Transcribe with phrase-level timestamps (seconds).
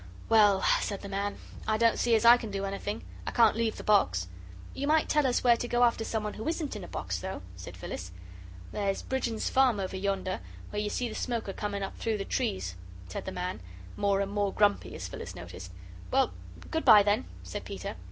[0.29, 3.03] "Well," said the man, "I don't see as I can do anything.
[3.27, 4.29] I can't leave the box."
[4.73, 7.43] "You might tell us where to go after someone who isn't in a box, though,"
[7.55, 8.11] said Phyllis.
[8.71, 10.39] "There's Brigden's farm over yonder
[10.71, 12.73] where you see the smoke a coming up through the trees,"
[13.09, 13.59] said the man,
[13.95, 15.71] more and more grumpy, as Phyllis noticed.
[16.09, 16.33] "Well,
[16.71, 17.95] good bye, then," said Peter.